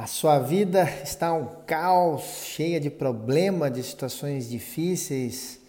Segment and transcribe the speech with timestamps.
[0.00, 5.60] A sua vida está um caos, cheia de problemas, de situações difíceis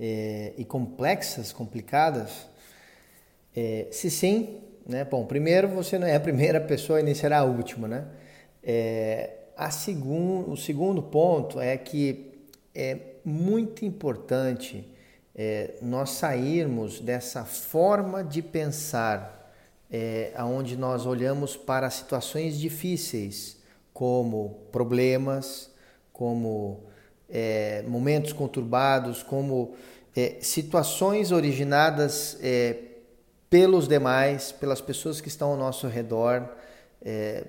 [0.00, 2.48] é, e complexas, complicadas?
[3.54, 5.04] É, se sim, né?
[5.04, 8.04] Bom, primeiro você não é a primeira pessoa e nem será a última, né?
[8.64, 12.32] É, a segun, o segundo ponto é que
[12.74, 14.84] é muito importante
[15.36, 19.54] é, nós sairmos dessa forma de pensar,
[19.88, 23.57] é, onde nós olhamos para situações difíceis
[23.98, 25.68] como problemas,
[26.12, 26.84] como
[27.28, 29.74] é, momentos conturbados, como
[30.14, 32.76] é, situações originadas é,
[33.50, 36.48] pelos demais, pelas pessoas que estão ao nosso redor,
[37.04, 37.44] é,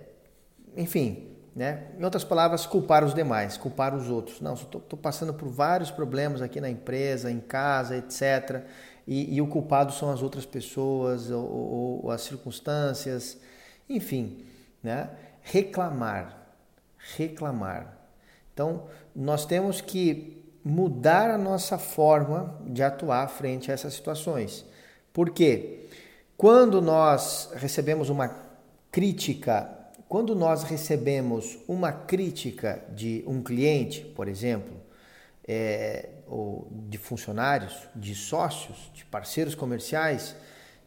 [0.75, 1.83] enfim, né?
[1.99, 4.41] Em outras palavras, culpar os demais, culpar os outros.
[4.41, 8.63] Não, estou passando por vários problemas aqui na empresa, em casa, etc.
[9.05, 13.37] E, e o culpado são as outras pessoas ou, ou, ou as circunstâncias,
[13.87, 14.43] enfim,
[14.81, 15.11] né?
[15.41, 16.39] Reclamar
[17.15, 17.97] reclamar.
[18.53, 24.65] Então, nós temos que mudar a nossa forma de atuar frente a essas situações.
[25.13, 25.87] Por quê?
[26.35, 28.35] Quando nós recebemos uma
[28.91, 29.69] crítica,
[30.07, 34.77] quando nós recebemos uma crítica de um cliente, por exemplo,
[35.47, 40.35] é, ou de funcionários, de sócios, de parceiros comerciais,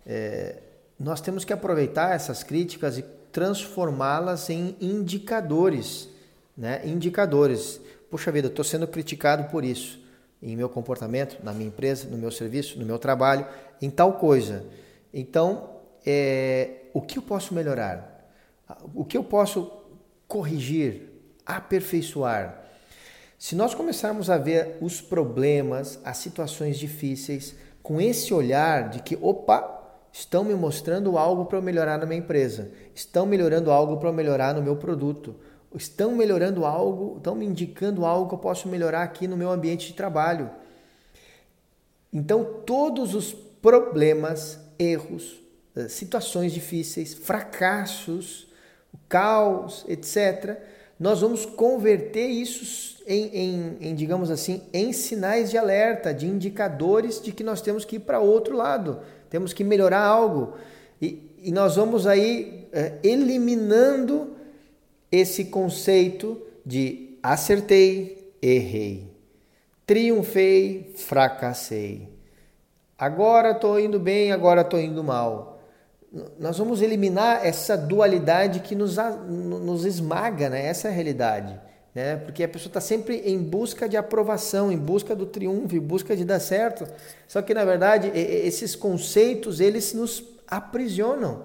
[0.06, 0.58] é,
[0.98, 6.08] nós temos que aproveitar essas críticas e transformá-las em indicadores,
[6.56, 6.82] né?
[6.84, 7.80] Indicadores.
[8.10, 10.02] Puxa vida, estou sendo criticado por isso
[10.42, 13.46] em meu comportamento, na minha empresa, no meu serviço, no meu trabalho,
[13.80, 14.64] em tal coisa.
[15.14, 15.70] Então,
[16.04, 18.28] é, o que eu posso melhorar?
[18.92, 19.70] O que eu posso
[20.26, 21.10] corrigir,
[21.46, 22.60] aperfeiçoar?
[23.38, 29.16] Se nós começarmos a ver os problemas, as situações difíceis, com esse olhar de que,
[29.20, 29.81] opa,
[30.12, 34.12] estão me mostrando algo para eu melhorar na minha empresa, estão melhorando algo para eu
[34.12, 35.34] melhorar no meu produto,
[35.74, 39.86] estão melhorando algo, estão me indicando algo que eu posso melhorar aqui no meu ambiente
[39.88, 40.50] de trabalho.
[42.12, 45.40] Então, todos os problemas, erros,
[45.74, 48.52] eh, situações difíceis, fracassos,
[49.08, 50.60] caos, etc.,
[51.02, 57.20] nós vamos converter isso em, em, em, digamos assim, em sinais de alerta, de indicadores
[57.20, 60.54] de que nós temos que ir para outro lado, temos que melhorar algo.
[61.00, 64.36] E, e nós vamos aí é, eliminando
[65.10, 69.08] esse conceito de acertei, errei,
[69.84, 72.10] triunfei, fracassei.
[72.96, 75.51] Agora estou indo bem, agora estou indo mal.
[76.38, 80.66] Nós vamos eliminar essa dualidade que nos, nos esmaga, né?
[80.66, 81.58] essa é a realidade
[81.94, 82.16] né?
[82.16, 86.16] Porque a pessoa está sempre em busca de aprovação, em busca do triunfo, em busca
[86.16, 86.86] de dar certo.
[87.28, 91.44] Só que na verdade esses conceitos eles nos aprisionam,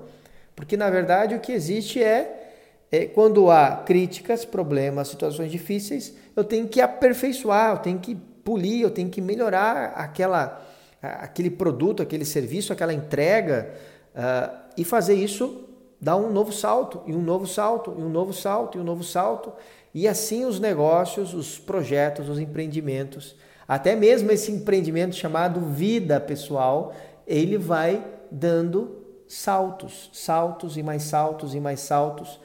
[0.56, 6.44] porque na verdade o que existe é, é quando há críticas, problemas, situações difíceis, eu
[6.44, 10.66] tenho que aperfeiçoar, eu tenho que polir, eu tenho que melhorar aquela,
[11.02, 13.74] aquele produto, aquele serviço, aquela entrega
[14.18, 15.64] uh, e fazer isso
[16.02, 19.04] dar um novo salto, e um novo salto, e um novo salto, e um novo
[19.04, 19.54] salto.
[19.94, 23.36] E assim os negócios, os projetos, os empreendimentos,
[23.68, 26.94] até mesmo esse empreendimento chamado vida pessoal,
[27.26, 28.98] ele vai dando
[29.28, 32.40] saltos, saltos e mais saltos e mais saltos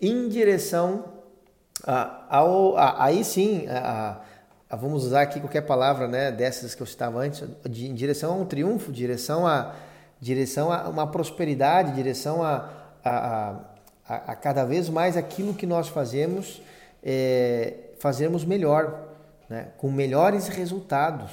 [0.00, 1.04] em direção
[1.86, 4.20] a, ao, a, aí sim, a,
[4.68, 8.32] a, vamos usar aqui qualquer palavra, né, dessas que eu citava antes, de, em direção
[8.32, 9.74] a um triunfo, direção a
[10.24, 12.70] direção a uma prosperidade, direção a,
[13.04, 13.60] a,
[14.08, 16.62] a, a cada vez mais aquilo que nós fazemos
[17.02, 19.06] é, fazermos melhor,
[19.50, 19.68] né?
[19.76, 21.30] com melhores resultados.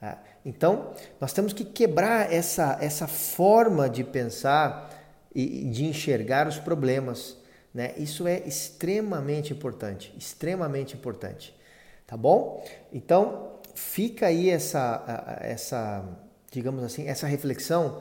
[0.00, 0.16] Né?
[0.44, 4.90] Então, nós temos que quebrar essa, essa forma de pensar
[5.34, 7.36] e de enxergar os problemas.
[7.74, 7.92] Né?
[7.98, 11.54] Isso é extremamente importante, extremamente importante.
[12.06, 12.66] Tá bom?
[12.90, 16.02] Então, fica aí essa, essa
[16.50, 18.00] digamos assim, essa reflexão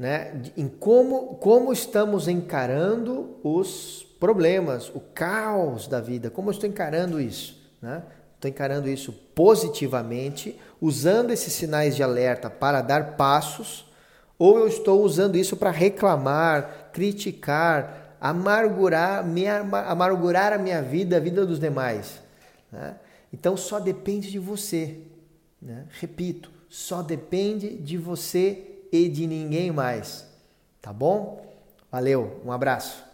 [0.00, 6.66] né, em como, como estamos encarando os problemas, o caos da vida, como eu estou
[6.66, 7.60] encarando isso?
[7.82, 8.02] Né?
[8.34, 13.92] Estou encarando isso positivamente, usando esses sinais de alerta para dar passos,
[14.38, 21.20] ou eu estou usando isso para reclamar, criticar, amargurar, me amargurar a minha vida, a
[21.20, 22.22] vida dos demais?
[22.72, 22.96] Né?
[23.30, 24.96] Então só depende de você.
[25.60, 25.84] Né?
[26.00, 30.26] Repito, só depende de você e de ninguém mais.
[30.80, 31.44] Tá bom?
[31.90, 33.04] Valeu, um abraço.